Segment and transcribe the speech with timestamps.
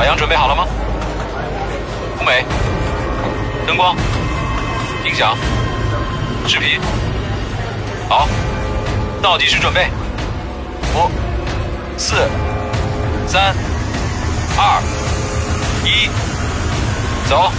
[0.00, 0.66] 海洋准备好了吗？
[2.18, 2.42] 舞美、
[3.66, 3.94] 灯光、
[5.04, 5.36] 音响、
[6.48, 6.80] 视频，
[8.08, 8.26] 好，
[9.20, 9.88] 倒计时准备，
[10.94, 11.10] 五、
[11.98, 12.16] 四、
[13.26, 13.54] 三、
[14.56, 14.80] 二、
[15.84, 16.08] 一，
[17.28, 17.52] 走。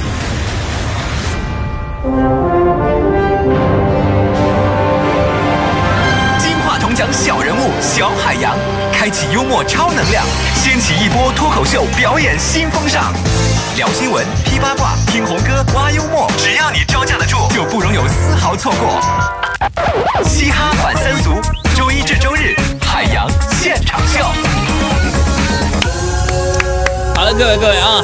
[6.39, 8.57] 金话筒奖小人物小海洋，
[9.01, 10.23] 开启幽默超能量，
[10.53, 13.11] 掀起一波脱口秀表演新风尚。
[13.75, 19.01] 聊新闻、批八卦、听红歌、挖幽默，只要你招架得住，就不容有丝毫错过。
[20.23, 21.31] 嘻哈反三俗，
[21.75, 24.23] 周一至周日，海洋现场秀。
[27.15, 28.03] 好了，各位各位啊，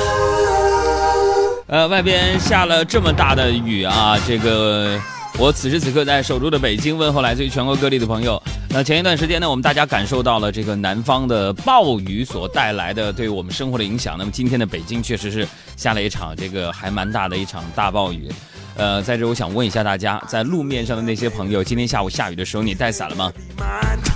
[1.68, 5.00] 呃，外边下了这么大的雨啊，这个
[5.38, 8.42] 我此时此刻在首都的北京问候来自于全国各地的朋友。
[8.70, 14.16] 那前一段时间呢，我们大家感受到了这个南方的暴雨所带来的对我们生活的影响。
[14.20, 18.30] 那么今天的北京确实是下了一场这个还蛮大的一场大暴雨。
[18.76, 23.34] 呃，在这我想问一下大家，在路面上的那些朋友，今天下午下雨的时候你带伞了吗？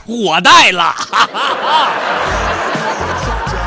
[0.05, 0.93] 我带了。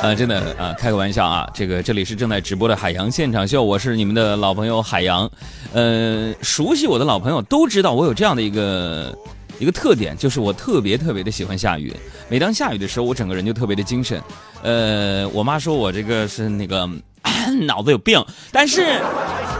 [0.00, 5.28] 啊，真的啊，开个玩笑啊，这个这里是正在直播的海洋现场秀，我是你们的老朋友海洋。
[5.72, 9.12] 呃，熟悉我的老朋友都知道我有这样的一个
[9.58, 11.92] 一个特点，就是我特别特别的喜欢下雨。
[12.28, 14.22] 每当下雨的时候，我整个人就特别的精神。
[14.62, 16.88] 呃，我妈说我这个是那个
[17.48, 19.00] 脑子有病，但是。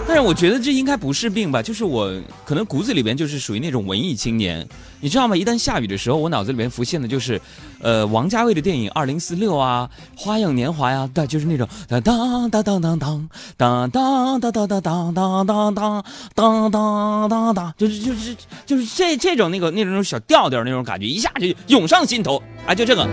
[0.06, 2.10] 但是我觉得这应该不是病吧，就是我
[2.46, 4.66] 可能骨子里边就是属于那种文艺青年，
[5.00, 5.36] 你知道吗？
[5.36, 7.38] 一旦下雨的时候，我脑子里面浮现的就是，
[7.82, 23.06] 呃，王家卫的电影《二零四六》啊，《花样年华》呀，对，就是那种当当当当当当当当当当当当当当当当当当，就是就是就是这这种那个那种小调调那种感觉，一下就涌上心头啊，就这个。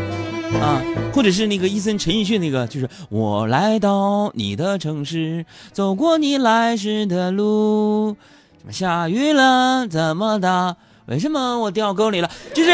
[0.61, 0.81] 啊，
[1.13, 8.15] 或者是那个伊森陈奕迅那个，就是我来到你的城市，走过你来时的路，
[8.57, 9.87] 怎么下雨了？
[9.87, 10.75] 怎么的？
[11.07, 12.29] 为什么我掉沟里了？
[12.53, 12.71] 就是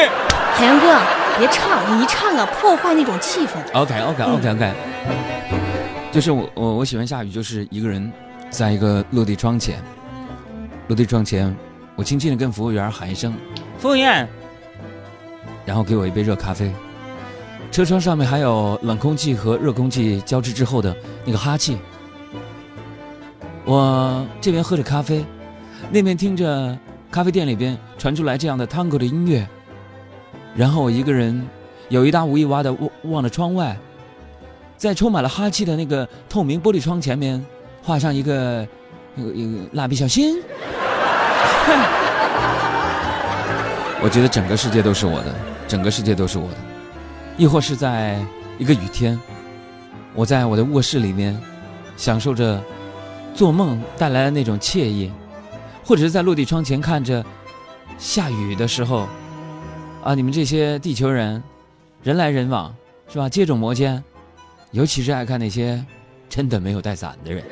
[0.56, 0.98] 海洋哥，
[1.38, 3.58] 别唱，你一唱啊，破坏那种气氛。
[3.74, 4.74] OK OK OK OK，
[6.12, 8.10] 就是我我我喜欢下雨，就是一个人
[8.50, 9.84] 在一个落地窗前，
[10.88, 11.54] 落地窗前，
[11.98, 13.34] 我轻轻的跟服务员喊一声
[13.78, 14.26] “服务员”，
[15.66, 16.72] 然后给我一杯热咖啡。
[17.72, 20.94] 车窗上面还有冷空气和热空气交织之后的
[21.24, 21.78] 那个哈气。
[23.64, 25.24] 我这边喝着咖啡，
[25.90, 26.78] 那边听着
[27.10, 29.48] 咖啡店里边传出来这样的 Tango 的音乐，
[30.54, 31.48] 然后我一个人
[31.88, 33.78] 有一搭无一哇的望望着窗外，
[34.76, 37.42] 在充满了哈气的那个透明玻璃窗前面
[37.82, 38.68] 画上一个
[39.16, 40.42] 一个一个蜡笔小新。
[44.04, 45.34] 我觉得整个世界都是我的，
[45.70, 46.71] 整个世界都是我的。
[47.42, 48.24] 亦或是在
[48.60, 49.20] 一个雨天，
[50.14, 51.36] 我在我的卧室里面，
[51.98, 52.64] 享受着
[53.34, 55.12] 做梦带来的那种惬意，
[55.84, 57.26] 或者是在落地窗前看着
[57.98, 59.08] 下雨的时候，
[60.04, 61.42] 啊，你们这些地球人，
[62.04, 62.72] 人来人往，
[63.12, 63.28] 是吧？
[63.28, 64.04] 接踵摩肩，
[64.70, 65.84] 尤其是爱看那些
[66.30, 67.44] 真的没有带伞的人。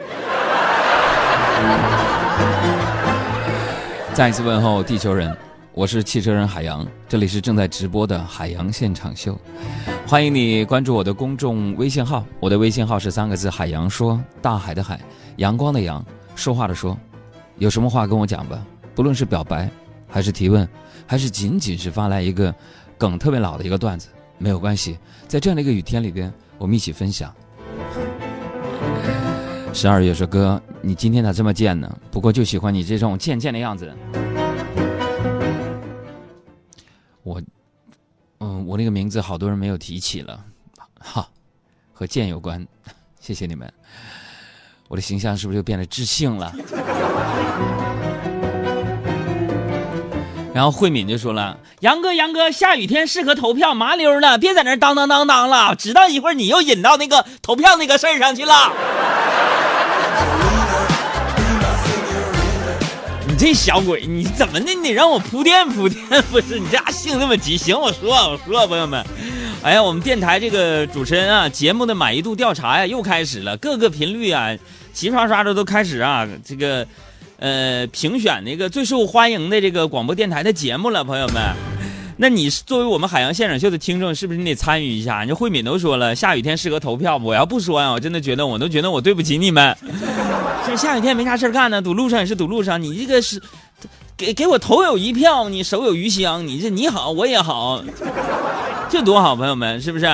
[4.14, 5.36] 再一次问候地球人。
[5.74, 9.40] 我是汽车人海洋，这里是正在直播的海洋现场秀，
[10.06, 15.00] 欢迎你关注我的公众微信号，我的微信号是三个字：海洋说，大海的海，
[15.38, 16.04] 阳光的阳，
[16.36, 16.98] 说话的说，
[17.60, 18.62] 有什么话跟我讲吧，
[18.96, 19.70] 不论是表白，
[20.08, 20.68] 还是提问，
[21.06, 22.54] 还是仅仅是发来一个
[22.98, 24.98] 梗特别老的一个段子，没有关系，
[25.28, 27.34] 在这样的一个雨天里边，我们一起分享。
[29.72, 31.96] 十二月说哥，你今天咋这么贱呢？
[32.12, 33.94] 不过就喜欢你这种贱贱的样子。
[38.40, 40.44] 嗯，我那个名字好多人没有提起了，
[41.00, 41.28] 哈，
[41.94, 42.66] 和剑有关，
[43.20, 43.72] 谢谢你们。
[44.88, 46.54] 我的形象是不是又变得知性了？
[50.52, 58.74] 然后慧敏就说了：“杨哥，杨哥，下雨天适合投票，麻溜的，别在那当当当当了，知道一会儿你又引到那个投票那个事儿上去了。”
[63.40, 64.74] 这小鬼，你怎么的？
[64.74, 67.56] 你让我铺垫铺垫，不是你这家性那么急？
[67.56, 69.02] 行，我说我说，朋友们，
[69.64, 74.54] 哎呀，我们电台这个主持人啊，节目的满意度调查呀又开始了，各个频率啊，
[74.92, 76.86] 齐刷刷的都开始啊，这个
[77.40, 81.69] 呃评选那个最受欢迎的这个广播电台的节目了，朋友们。
[82.22, 85.24] 那你作为我们海洋现场秀的听众，是不是你得参与一下？
[85.24, 89.74] 你慧敏都说了，下雨天适合投票，我要不说呀，我真的觉得我都觉得我对不起你们。
[90.68, 92.82] 这 下雨天没啥事干呢，堵路上也是堵路上。
[92.82, 93.42] 你这个是
[94.18, 97.82] 给给我投有一票，你手有余香，你这你好我也好，
[98.90, 100.06] 这多好，朋友们是不是？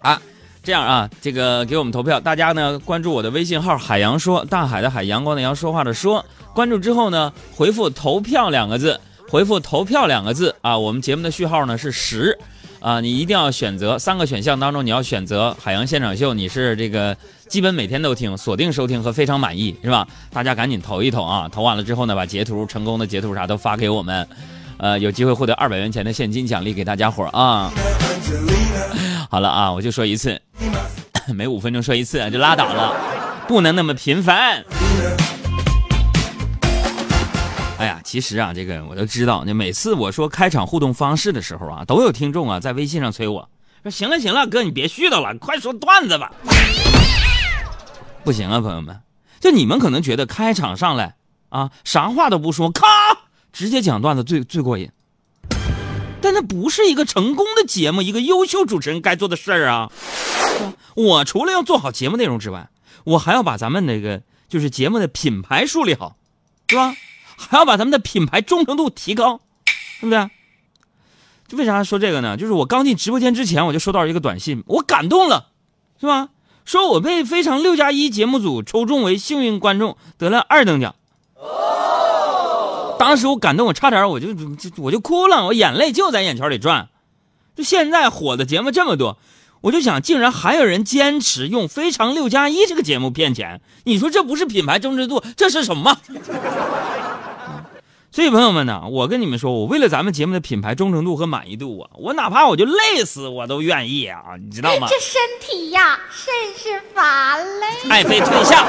[0.00, 0.20] 啊，
[0.64, 6.26] 这样啊，这个给我们投票，大家呢关注我的微信号“海洋说”，大海的海，阳光的阳，说话的说。
[6.52, 8.98] 关注之后呢，回复“投票”两个字，
[9.28, 10.78] 回复“投票”两个字啊。
[10.78, 12.38] 我们节目的序号呢是十，
[12.80, 17.16] 啊，你一定要选择三个选项当中，你要选择海洋现场秀，你是这个
[17.48, 20.06] 基本每天都听，锁定收听和非常满意，是吧？
[20.30, 21.48] 大家赶紧投一投啊！
[21.50, 24.26] 投完了之后呢，把截图成功的截图啥都发给我们，
[24.76, 27.70] 呃，有机会获得二百元钱的现金奖励给大家伙啊。
[29.30, 30.40] 好了啊，我就说一次，
[31.34, 32.94] 每五分钟说一次就拉倒了，
[33.48, 34.64] 不能那么频繁。
[37.76, 39.42] 哎呀，其实啊，这个我都知道。
[39.44, 43.48] 那每次我说开场互动方式的时候啊，都有听众啊在微信上催我
[43.82, 46.32] 说：“行了行了，哥你别絮叨了，快说段子吧。”
[48.24, 49.00] 不行啊，朋友们，
[49.40, 51.16] 就你们可能觉得开场上来
[51.48, 52.86] 啊，啥话都不说，咔，
[53.52, 54.90] 直接讲段子最最过瘾。
[56.22, 59.90] 但那不是一个成功的节目，一个优秀主持人该做的事儿啊！
[60.94, 62.70] 我除了要做好节目内容之外，
[63.04, 66.16] 我还要把咱们那个就是节目的品牌树立好，
[66.68, 66.94] 是吧？
[67.36, 69.40] 还要把咱们的品牌忠诚度提高，
[70.00, 70.30] 对不对？
[71.46, 72.36] 就为啥说这个呢？
[72.36, 75.48] 就是我刚进直播间之前，我就收到一个短信，我感动了，
[76.00, 76.30] 是吧？
[76.64, 80.94] 说我被《非常六加一》节目组抽中为幸运观众，得了二等奖。
[82.98, 86.88] 当时我感动，我差点我就就我就哭了，我眼泪就在眼圈里转。
[87.54, 89.18] 就现在火的节目这么多，
[89.60, 95.98] 我就想，竟然还有人坚持用《非常六加一》这个节目骗钱，你说这不是品牌忠诚度，这是什么？
[98.10, 104.86] 所以朋友们呢，我跟你们说，我为了咱们节目的品牌忠诚度和满意度啊，我哪怕我就累死我都愿意啊，你知道吗？
[104.88, 107.90] 这身体呀，甚是乏累。
[107.90, 108.64] 爱妃退下，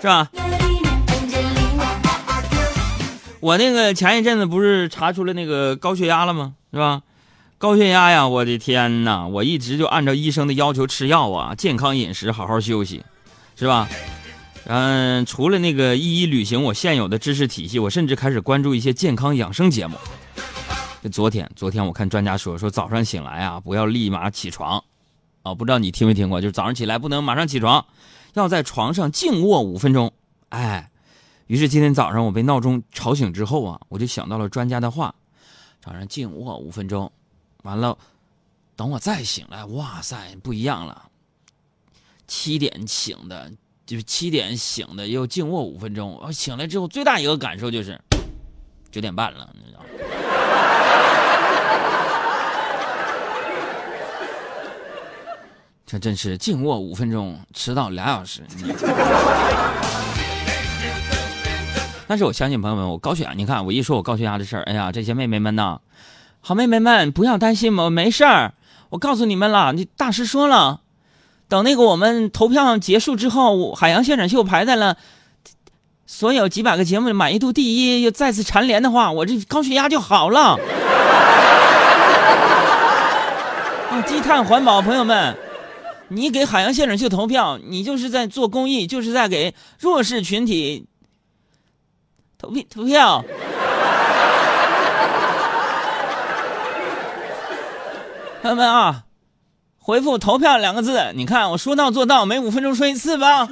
[0.00, 0.26] 是吧？
[3.40, 6.54] 我那个前一阵子不是查出了那个高血压了吗？
[6.72, 7.02] 是吧？
[7.58, 9.26] 高血压呀，我的天哪！
[9.26, 13.04] 我一直就按照医生的要求吃药啊，健康饮食，好好休息，
[13.54, 13.86] 是吧？
[14.68, 19.96] 嗯，除了那个一一履行我现有的知识体系，我甚至开始关注一些健康养生节目。
[21.02, 24.82] 就昨天，昨天我看专家说，说早上醒来啊，不要立马起床，
[25.42, 26.40] 啊，不知道你听没听过？
[26.40, 27.86] 就是早上起来不能马上起床，
[28.34, 30.12] 要在床上静卧五分钟。
[30.50, 30.90] 哎。
[31.48, 35.14] 于是今天早上我被闹钟吵醒之后啊，我就想到了专家的话，
[35.80, 37.12] 早上静卧五分钟，
[37.62, 37.96] 完了，
[38.74, 41.08] 等我再醒来，哇塞，不一样了。
[42.26, 43.52] 七点醒的，
[43.86, 46.18] 就是七点醒的，又静卧五分钟。
[46.20, 47.96] 我醒来之后最大一个感受就是
[48.90, 49.80] 九点半了，你知道？
[55.86, 58.42] 这真是静卧五分钟，迟到俩小时。
[62.08, 65.78] 但是我相信朋友们，我高血压，你看我一说我高血压的事儿，哎呀，这些妹妹们呐，
[66.40, 68.54] 好妹妹们不要担心我没事儿。
[68.90, 70.80] 我告诉你们了，你大师说了，
[71.48, 74.96] 等那个我们投票结束之后，海洋现场秀排在了
[76.06, 80.58] 所有几百个节目满意度第一，又再次蝉联的话，我这高血压就好了。
[83.90, 85.36] 啊，低碳环保，朋友们，
[86.08, 90.86] 你给海洋现场秀投票，你就是在做公益，就是在给弱势群体。
[92.38, 93.24] 投票投票，
[98.42, 99.05] 朋友们啊，
[99.86, 101.12] 回复“投票”两个字。
[101.14, 103.48] 你看我说到做到，每五分钟说一次吧。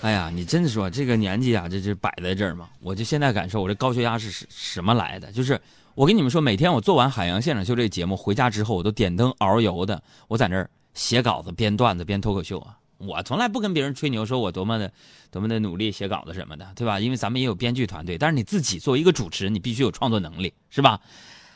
[0.00, 2.70] 哎呀，你真的说这个年纪啊，这这摆在这儿嘛？
[2.80, 5.30] 我就现在感受，我这高血压是什什么来的？
[5.30, 5.60] 就是
[5.94, 10.70] 我跟你们说，每天我做完《海洋现场秀》这个节目回家之后，我都点灯熬油的，我在那儿。
[10.94, 12.76] 写稿子、编段子、编脱口秀啊！
[13.06, 14.92] 我从来不跟别人吹牛，说我多么的、
[15.30, 17.00] 多么的努力写稿子什么的，对吧？
[17.00, 21.00] 因为咱们也有编剧团队，但是你自己作为一个主持人，你必须有创作能力，是吧？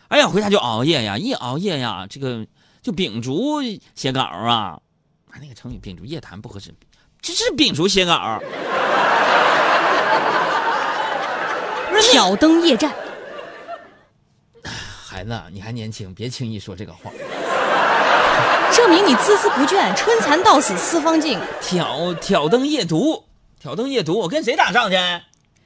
[0.09, 2.47] 哎呀，回家就熬夜呀，一熬夜呀，这个
[2.83, 3.61] 就秉烛
[3.95, 4.81] 写稿啊！
[5.41, 6.75] 那个成语“秉烛夜谈”不合适，
[7.21, 8.41] 这是秉烛写稿。
[12.13, 12.91] 挑灯夜战，
[15.05, 17.11] 孩子，你还年轻，别轻易说这个话。
[18.73, 21.39] 证明你孜孜不倦，春蚕到死丝方尽。
[21.61, 23.25] 挑挑灯夜读，
[23.61, 24.97] 挑灯夜读，我跟谁打仗去？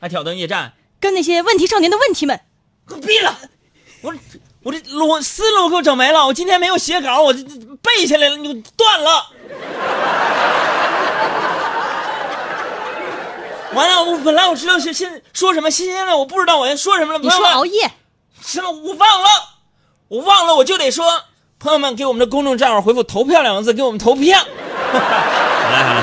[0.01, 0.73] 还挑灯夜战？
[1.01, 2.41] 跟那些问题少年的问题们。
[2.87, 3.39] 给我闭了！
[4.03, 4.15] 我
[4.63, 6.27] 我这逻思路给我整没了。
[6.27, 7.43] 我今天没有写稿，我这
[7.83, 9.27] 背下来了，你断了。
[13.75, 17.19] 完了，我本来我知道是现说什么，现在我不知道我要说什么了。
[17.19, 17.91] 你说熬夜？
[18.43, 18.71] 什么？
[18.71, 19.29] 我忘了，
[20.09, 21.25] 我忘了，我就得说。
[21.61, 24.39] 朋友们，给我们的公众账号回复“投票”两个字，给我们投票。
[24.39, 24.47] 好
[25.71, 26.03] 来好来，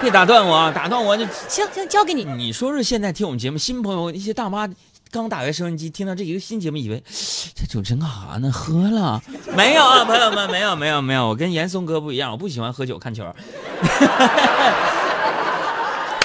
[0.00, 2.22] 别打断我啊，打断我就行行，交给你。
[2.24, 4.68] 你说说，现在听我们节目新朋友一些大妈
[5.10, 7.02] 刚打开收音机，听到这一个新节目，以为
[7.56, 8.52] 这主持人干啥呢？
[8.52, 9.20] 喝了？
[9.56, 11.26] 没有啊，朋友们，没有，没有，没有。
[11.26, 13.24] 我跟严嵩哥不一样，我不喜欢喝酒看球。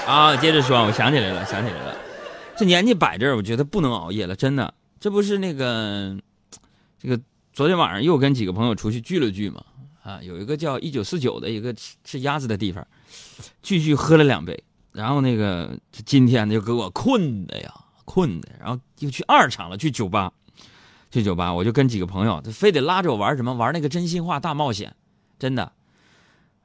[0.05, 1.95] 啊，接着说，我想起来了，想起来了，
[2.55, 4.71] 这年纪摆这儿，我觉得不能熬夜了，真的。
[4.99, 6.15] 这不是那个，
[7.01, 7.19] 这个
[7.53, 9.63] 昨天晚上又跟几个朋友出去聚了聚嘛，
[10.03, 12.87] 啊，有一个叫一九四九的一个吃吃鸭子的地方，
[13.61, 14.63] 聚聚喝了两杯，
[14.93, 17.73] 然后那个今天就给我困的呀，
[18.05, 20.31] 困的，然后又去二厂了，去酒吧，
[21.11, 24.95] 去酒吧，我就跟几个朋友，他非得拉着我玩什么，玩那个真心话大冒险，
[25.37, 25.73] 真的。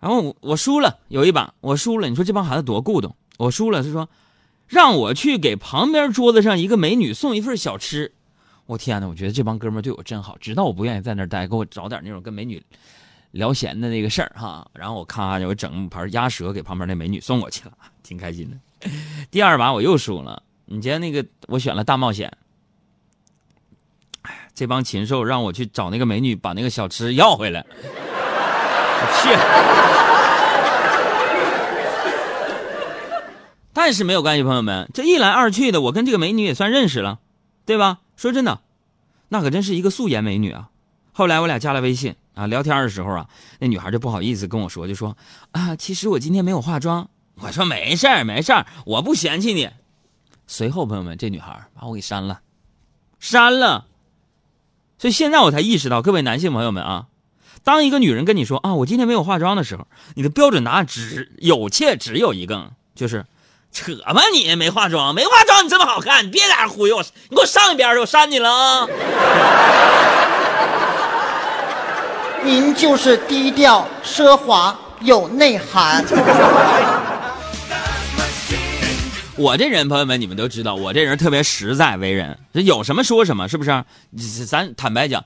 [0.00, 3.16] 然后我我输了，有一把我输了，你说这帮孩子多固懂。
[3.38, 4.08] 我输了，他说
[4.68, 8.12] 让我去给旁边桌子上一个美女送一份小吃。
[8.66, 12.62] 我天哪，我觉得这帮哥们对我真好，知道我不愿意在那儿待，给我找点那种跟美女
[13.32, 14.66] 聊闲的那个事儿哈。
[14.72, 18.56] 然后我咔就我整盘鸭舌给旁边那美女送过去了， 挺开心的。
[19.30, 22.32] 第二把我又输了，你见那个我选了大冒险。
[24.54, 29.28] 这帮禽兽让我去找那个美女把那个小吃要回来，我去。
[33.74, 37.18] 但是没有关系，朋友们，这一来二去的，我跟这个美女也算认识了，
[37.66, 37.98] 对吧？
[38.16, 38.60] 说真的，
[39.28, 40.70] 那可真是一个素颜美女啊。
[41.12, 43.28] 后来我俩加了微信啊，聊天的时候啊，
[43.60, 45.16] 那女孩就不好意思跟我说，就说
[45.52, 47.08] 啊，其实我今天没有化妆。
[47.36, 49.70] 我说没事儿，没事儿，我不嫌弃你。
[50.46, 52.40] 随后，朋友们，这女孩把我给删了，
[53.18, 53.86] 删了。
[54.98, 57.06] 所以现在我才意识到，各位男性朋友们啊，
[57.62, 63.26] 当一个女人跟你说啊，我今天没有化妆的时候，你的标准答案只有且只有一个，就是。
[63.74, 68.86] 扯吧你没化妆，没化妆你这么好看，你别在这忽悠我，你给我上一边去，我删你了啊！
[72.44, 76.04] 您就是低调奢华有内涵。
[79.36, 83.84] 我这人，朋友们，你们都知道，我这人特别实在，为人这有什么说什么，是不是？
[84.46, 85.24] 咱坦白讲。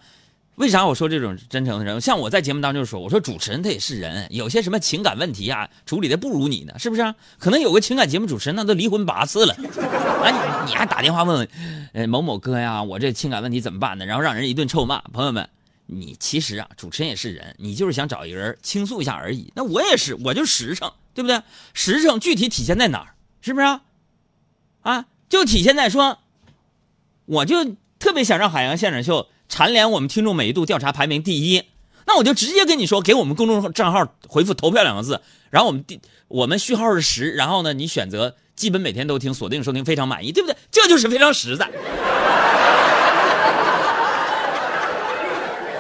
[0.59, 2.01] 为啥我说这种真诚的人？
[2.01, 7.15] 像我在节目当中说，我说主持人他也是人，有些什么情感问题啊，处理的不如你呢，是不是？
[7.39, 11.49] 可能有个情感节目主持人那都离婚八次了， 啊，你你还打电话问问，
[11.93, 14.05] 呃，某某哥呀，我这情感问题怎么办呢？
[14.05, 15.01] 然后让人一顿臭骂。
[15.13, 15.49] 朋友们，
[15.87, 19.53] 你其实啊，主持人也是人，你就是想找一个人倾诉一下而已。
[19.55, 21.41] 那我也是，我就实诚，对不对？
[21.73, 23.15] 实诚具体体现在哪儿？
[23.41, 23.83] 是不是啊？
[24.83, 26.19] 啊，就体现在说，
[27.27, 29.29] 我就特别想让海洋现场秀。
[29.49, 31.65] 蝉联我们听众满意度调查排名第一，
[32.07, 40.57] 那我就直接跟你说，给我们公众账号回复“投票”两个字，然后我们第我们序号是十，然后呢，你选择基本每天都听，锁定收听，非常满意，对不对？
[40.71, 41.71] 这就是非常实在，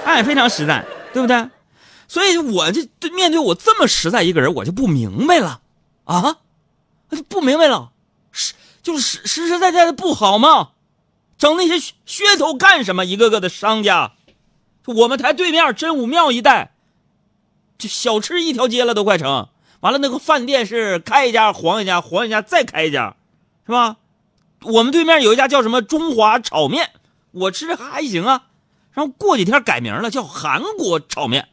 [0.04, 1.48] 哎，非常实在，对不对？
[2.08, 5.60] 所以我这面对我这么实在一个人，我就不明白了
[6.04, 6.38] 啊，
[7.10, 7.90] 就不明白了，
[8.32, 10.70] 实就是实实实在在的不好吗？
[11.38, 13.04] 整那些噱头干什么？
[13.04, 14.12] 一个个的商家，
[14.85, 16.73] 我们台对面真武庙一带，
[17.78, 19.49] 就小吃一条街了都快成。
[19.80, 23.14] 完了，那个饭店是开一家黄一家，黄一家再开一家，
[23.64, 23.97] 是吧？
[24.62, 26.90] 我们对面有一家叫什么中华炒面，
[27.30, 28.47] 我吃着还行啊。
[28.92, 31.49] 然后过几天改名了，叫韩国炒面。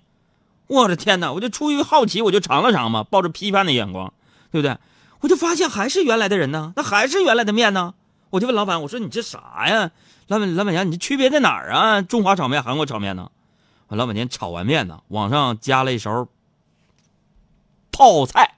[0.66, 1.32] 我的天哪！
[1.32, 4.12] 我就出于好奇，我就尝了尝嘛，抱着批判的眼光，
[4.52, 4.76] 对不对？
[5.20, 7.94] 我就发现还是原来的人呢，那还是原来的面呢。
[8.36, 9.92] 我就问老板，我说你这啥呀？
[10.28, 12.02] 老板，老板娘，你这区别在哪儿啊？
[12.02, 13.32] 中华炒面、韩国炒面呢？
[13.88, 16.28] 我老板娘炒完面呢，往上加了一勺
[17.94, 18.52] 泡菜。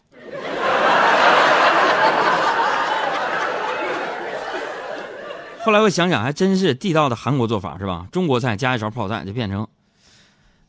[5.64, 8.08] 后来我想想，还真是地道的韩国做法是吧？
[8.12, 9.68] 中国菜加一勺泡菜就变成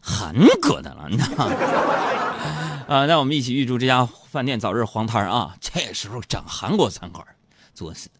[0.02, 1.54] 韩国的了，你知道吗？
[2.88, 5.54] 啊，那我们一起预祝这家饭店早日黄摊啊！
[5.62, 7.26] 这时候整韩国餐馆，
[7.72, 8.10] 作死。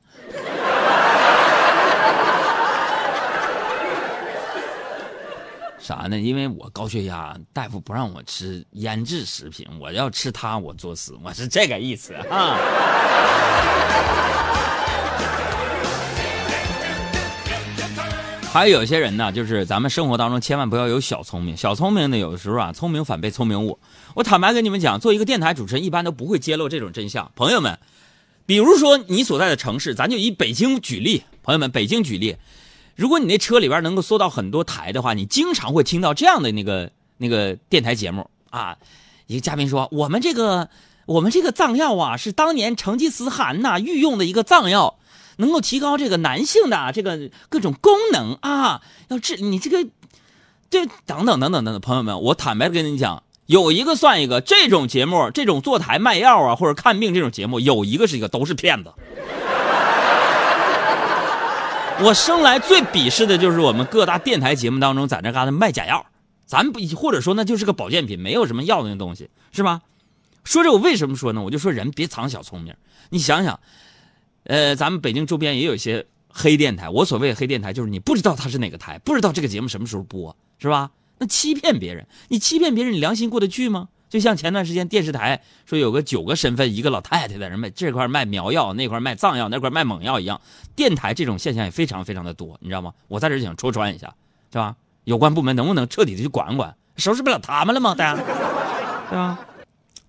[5.88, 6.18] 啥呢？
[6.18, 12.58] 因为我高血压，大夫不让我吃腌制食品，我要吃它我作死，我是这个意思啊。
[18.52, 23.78] 还有有些人呢，就是咱们生活当中千万不要有小聪明，小聪明呢，有的时候啊，聪明反被聪明误。
[24.12, 27.32] 我坦白跟你们讲，做一个电台主持人，一般都不会揭露这种真相。
[27.34, 27.78] 朋友们，
[28.44, 32.36] 比如说你所在的城市，咱就以北京举例，朋友们，北京举例。
[32.98, 38.76] 如果你那车里边能够搜到很多台的话，你经常会听到这样的那个那个电台节目啊。
[39.28, 40.68] 一个嘉宾说：“我们这个
[41.06, 44.98] 我们这个藏药啊，是当年成吉思汗呐御用的一个藏药，
[45.36, 48.82] 能够提高这个男性的这个各种功能啊。
[49.06, 49.88] 要治你这个，
[50.68, 51.80] 这等等等等等等。
[51.80, 58.92] 朋友们，我坦白的跟你讲，有一个算一个，这种节目，这种坐台卖药啊或者看病这种节目，有一个是一个都是骗子。”
[62.00, 66.06] 我生来最鄙视的就是我们各大电台节目当中在那嘎达卖假药，
[66.46, 69.82] 咱不或者说那就是个保健品，没有什么药的那东西，是吧？
[70.44, 71.42] 说这我为什么说呢？
[71.42, 72.72] 我就说人别藏小聪明，
[73.10, 73.58] 你想想，
[74.44, 80.92] 呃，咱们北京周边也有一些黑电台，我所谓的黑电台就是你不知道它是哪个台，不知道这个节目什么时候播，是吧？
[81.18, 83.88] 那欺骗别人，你欺骗别人，你良心过得去吗？
[84.08, 90.40] 就像前段时间电视台说有个九个身份，一个老太太在那卖这块卖苗药，那块卖藏药，那块卖猛药一样。
[90.74, 92.94] 电台这种现象也非常非常的多，你知道吗？
[93.08, 94.14] 我在这想戳穿一下，
[94.52, 94.76] 是吧？
[95.04, 96.74] 有关部门能不能彻底的去管管？
[96.96, 97.94] 收拾不了他们了吗？
[97.94, 98.22] 大家，
[99.10, 99.38] 对吧？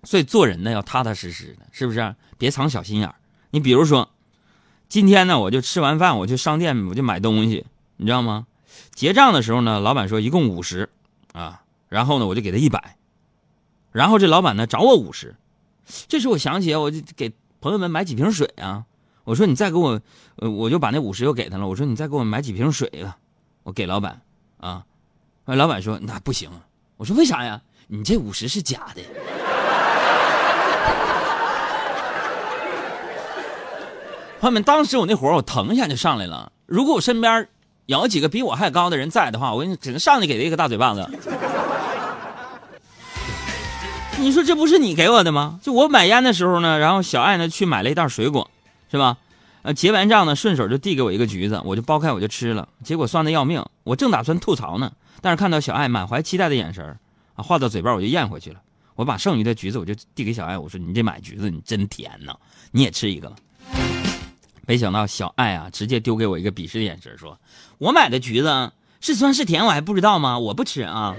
[0.04, 2.14] 所以做人呢要踏踏实实的，是不是？
[2.38, 3.14] 别藏小心眼
[3.50, 4.10] 你比如说，
[4.88, 7.66] 今天呢，我就吃完饭，我去商店，我就买东西，
[7.98, 8.46] 你知道吗？
[8.94, 10.88] 结账的时候呢，老板说一共五十，
[11.32, 12.96] 啊，然后呢，我就给他一百。
[13.92, 15.34] 然后这老板呢找我五十，
[16.08, 18.84] 这时我想起我就给朋友们买几瓶水啊。
[19.24, 20.00] 我说你再给我，
[20.36, 21.68] 我就把那五十又给他了。
[21.68, 23.16] 我说你再给我买几瓶水吧，
[23.62, 24.20] 我给老板
[24.58, 24.84] 啊。
[25.44, 26.50] 老板说那不行。
[26.96, 27.60] 我说为啥呀？
[27.88, 29.02] 你这五十是假的。
[34.40, 36.52] 朋友们，当时我那火我腾一下就上来了。
[36.66, 37.48] 如果我身边
[37.86, 41.06] 有几个比我还高的人在的话，我只能上去给他一个大嘴巴子。
[44.20, 45.58] 你说这不是你给我的吗？
[45.62, 48.50] 就我买烟的时候呢，然后小爱呢去买了一袋水果，
[48.90, 49.16] 是吧？
[49.62, 53.64] 呃，结完账呢，顺手就递给我一个橘子，我就剥开我就吃了，结果酸的要命。
[53.84, 56.96] 我正打算吐槽呢，但是看到小爱满怀期待的眼神
[57.34, 58.60] 啊，话到嘴边我就咽回去了。
[58.94, 62.34] 我把剩余的橘子我就递给小爱，我说：“你这买橘子你真甜呐，
[62.70, 63.32] 你也吃一个。”
[64.66, 67.38] 没想到小爱啊，直接丢给我一个鄙视的眼神，说
[67.78, 70.38] ：“我买的橘子是酸是甜我还不知道吗？
[70.38, 71.14] 我不吃啊。”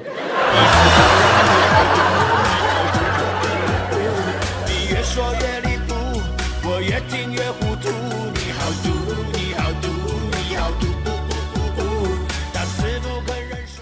[5.14, 5.94] 说越离谱
[6.64, 7.90] 我越听越糊涂
[8.34, 8.88] 你好毒
[9.34, 9.88] 你好毒
[10.32, 10.86] 你好毒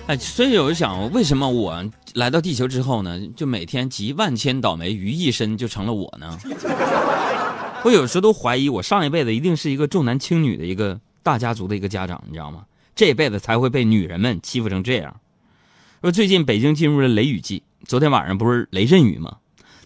[0.08, 6.36] 哎，所以我就想，为什么我来到地球之后呢，就每天集万千倒霉于一身，就成了我呢？
[7.84, 12.63] 我有时候都怀疑，我上一辈子一定是一个重男轻女的一个大家族的一个家长，你知道吗？
[12.96, 15.15] 这辈子才会被女人们欺负成这样。
[16.02, 19.38] 说最近北京进入了雷雨季，昨天晚上不是雷阵雨吗？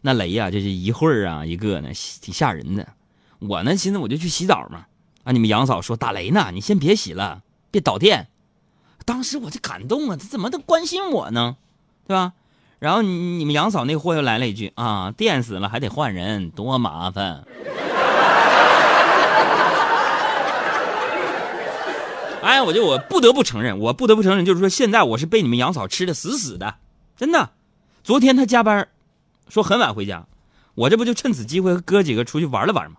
[0.05, 1.87] 那雷呀，就是一会儿啊一个呢，
[2.21, 2.85] 挺吓人的。
[3.39, 4.85] 我呢，寻思我就去洗澡嘛。
[5.23, 8.27] 啊，你们杨嫂说打雷呢，你先别洗了，别导电。
[9.05, 11.55] 当时我就感动啊，他怎么都关心我呢，
[12.05, 12.33] 对吧？
[12.79, 17.45] 然后你你们杨嫂那货又来了一句啊，电死了还得换人，多麻烦。
[22.41, 26.75] 哎，我就我不得不承认，我不得不承认，就是说现在我是被你们杨嫂吃的死死的，
[27.15, 27.51] 真的。
[28.03, 28.89] 昨天他加班，
[29.49, 30.25] 说很晚回家，
[30.75, 32.97] 我这不就趁此机会和哥几个出去玩了玩吗？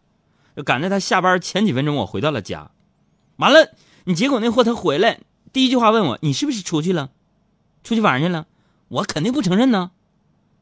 [0.57, 2.70] 就赶在他下班前几分钟，我回到了家。
[3.37, 3.70] 完了，
[4.04, 5.18] 你结果那货他回来。
[5.52, 7.11] 第一句话问我：“你是不是出去了？
[7.83, 8.46] 出去玩去了？”
[8.88, 9.90] 我肯定不承认呢。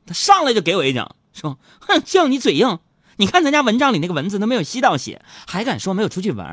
[0.06, 2.78] 他上来就给我一脚，说：“哼，叫你嘴硬！
[3.16, 6.48] 你看咱家蚊帐里那个蚊子都没有吸到血，还敢说没有出去玩？”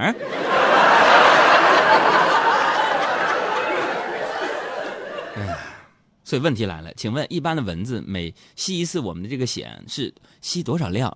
[5.35, 5.57] 哎呀，
[6.29, 11.11] 所以问题来了，请问一般的蚊子每吸一次我们的这个血是吸多少量？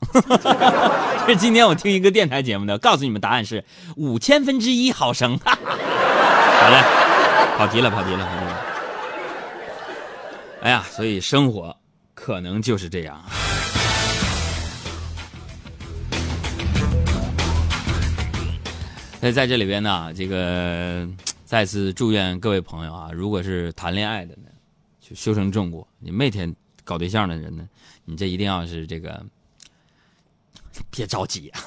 [1.29, 3.63] 是今天我听一个电台节目的，告诉你们答案是
[3.95, 5.37] 五千分之一毫升。
[5.45, 5.51] 好
[6.71, 6.83] 嘞。
[7.59, 8.57] 跑题了，跑题了，跑题了！
[10.63, 11.77] 哎呀，所以生活
[12.15, 13.23] 可能就是这样。
[19.19, 21.07] 所以在这里边呢，这个
[21.45, 24.49] 再次祝愿各位朋友啊，如果是谈恋爱的呢，
[25.05, 27.67] 就修成正果；你每天搞对象的人呢，
[28.05, 29.21] 你这一定要是这个，
[30.89, 31.59] 别着急啊。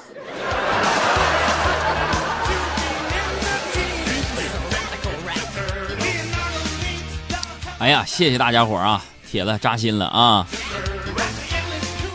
[7.77, 10.47] 哎呀，谢谢大家伙啊，铁子扎心了啊！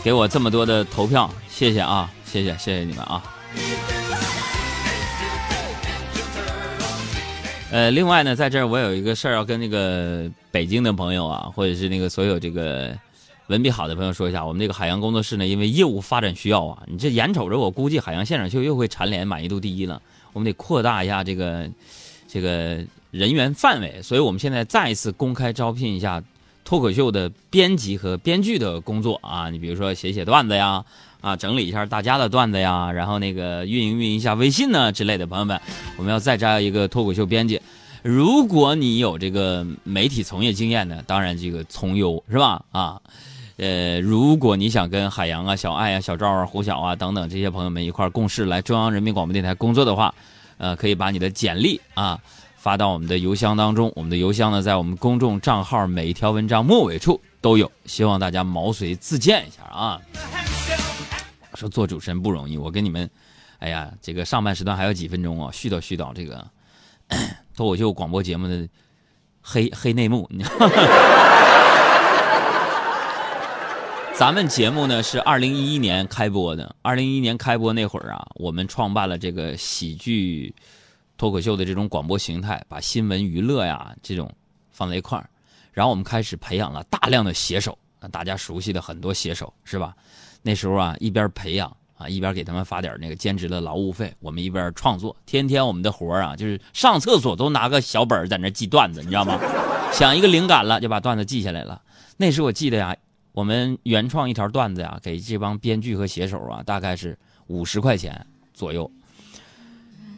[0.03, 3.23] 给我这么多的投票，谢谢啊，谢谢谢谢你们啊！
[7.73, 12.95] 呃，另外呢，在这儿我有一个事儿要跟那个北京的朋友啊，或者是那个所有这个
[13.47, 19.99] 文笔好的朋友说一下，我们这个海洋工作室呢，因为业务发展需要啊，你这眼瞅着我估计海洋现场秀又会蝉联满意度第一了，
[20.33, 21.67] 我们得扩大一下这个
[22.27, 22.85] 这个。
[23.13, 26.23] 人员范围，所以我们现在再一次公开招聘一下
[26.65, 29.51] 脱口秀的编辑和编剧的工作啊！
[29.51, 30.83] 你比如说写写段子呀，
[31.23, 35.25] 啊，整理一下大家的段子呀，然后那个运营运营一下微信呢之类的。
[35.25, 35.59] 朋友们，
[35.95, 37.61] 我们要再招一个脱口秀编辑。
[38.01, 42.61] 如果你有这个媒体从业经验呢，当然这个从优是吧？
[42.73, 43.01] 啊，
[43.55, 50.13] 呃，如果你想跟海洋啊、小爱啊、小赵啊、胡晓啊等等这些朋友们一块共事来中央人民广播电台工作的话。
[50.59, 52.17] 呃，可以把你的简历啊
[52.55, 53.91] 发到我们的邮箱当中。
[53.95, 59.99] 我们的邮箱呢，在我们公众账号每一条文章末尾处都有，希望大家毛遂自荐一下啊。
[61.55, 63.09] 说做主持人不容易，我跟你们，
[63.59, 66.45] 哎呀，这个上半时段还有几分钟啊，絮叨絮叨这个
[67.55, 68.67] 脱口秀广播节目的
[69.41, 70.29] 黑黑内幕。
[74.15, 80.53] 咱们节目呢是二零一一年开播的，二零一一年开播那会儿啊，我们创办了这个喜剧
[81.17, 84.31] 脱口秀的这种广播形态，把新闻娱乐呀这种
[84.71, 85.27] 放在一块儿，
[85.71, 87.77] 然后我们开始培养了大量的写手，
[88.11, 89.95] 大家熟悉的很多写手是吧？
[90.43, 99.39] 那时候啊，一边培养啊，一边给他们发点那个兼职的劳务费，我们一边创作，天天我们的活啊，就是上厕所都拿个小本在那记段子，你知道吗？
[99.91, 101.81] 想一个灵感了，就把段子记下来了。
[102.17, 102.95] 那时我记得呀。
[103.33, 108.91] 我们原创一条段子呀，给这帮编剧和写手啊，大概是五十块钱左右。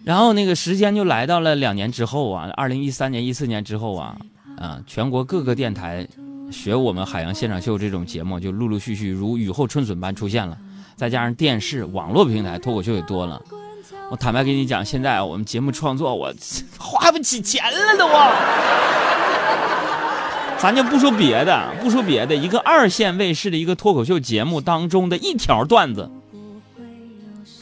[0.03, 4.17] 然后那个时间就来到了两年之后啊，二零一三年、一四年之后啊，
[4.57, 6.05] 啊，全国各个电台
[6.51, 10.58] 学我们海洋现场秀这种节目就陆陆续续如雨后春笋般出现了。
[10.95, 13.41] 再加上电视、网络平台脱口秀也多了。
[14.10, 16.34] 我坦白跟你讲，现在我们节目创作我
[16.77, 18.08] 花不起钱了都。
[20.58, 26.10] 咱就不说别的，不说别的，一个二线卫视的一个脱口秀节目当中的一条段子，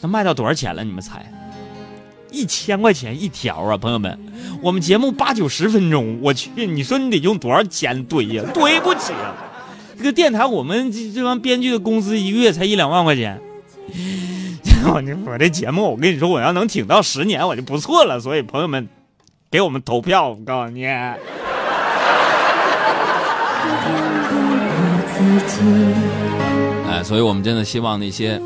[0.00, 0.84] 能卖到多少钱了？
[0.84, 1.30] 你们猜？
[2.34, 4.18] 一千块钱一条啊，朋友们！
[4.60, 8.42] 我们节目八九十分钟，我去，你说你得用多少钱堆呀？
[8.52, 9.34] 堆不起啊！
[9.96, 13.40] 这个电台，我们这这帮编剧的工资一个月才一两万块钱。
[14.86, 18.18] 我 我这节目，我跟你说，我要能挺到十年，我就不错了。
[18.18, 18.88] 所以朋友们，
[19.50, 20.84] 给我们投票，我告诉你。
[20.84, 21.16] 哎，
[27.04, 28.40] 所以我们真的希望那些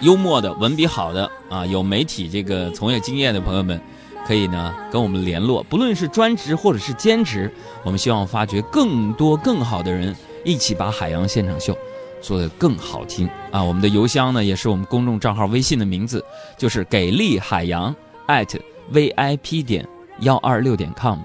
[0.00, 3.80] 幽默的、文笔好的啊，有媒体这个从业经验的朋友们，
[4.26, 7.52] 可以呢跟我们联络，不论是专职或者是兼职，
[7.84, 11.76] 我们希望发掘更多更好的人，一起把海洋现场秀
[12.20, 13.62] 做得更好听啊！
[13.62, 16.24] 我们的邮箱呢，也是我们公众账号微信的名字，
[16.58, 17.94] 就是给力海洋
[18.26, 18.58] at
[18.92, 19.86] vip 点
[20.20, 21.18] 幺二六点 com。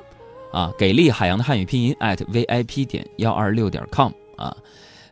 [0.52, 4.56] 啊，给力海洋的汉语拼音 at vip 点幺二六点 com 啊，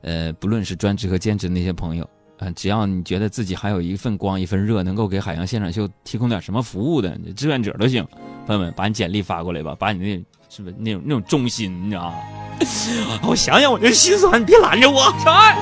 [0.02, 2.10] 呃，不论是专职和兼职那些朋友，
[2.52, 8.06] 只要你觉得自己还有一份光一份热，能够给海洋现场秀提供点什么服务的志愿者都行，
[8.46, 12.16] 朋友们，把你简历发过来吧，把你那是不是那种那种忠心，你知道吗？
[13.28, 15.58] 我想想我就心酸，你别拦着我，小爱。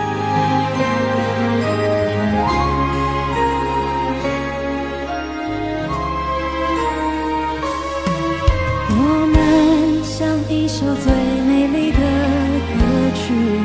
[8.93, 11.13] 我们像一首最
[11.47, 13.60] 美丽的歌曲。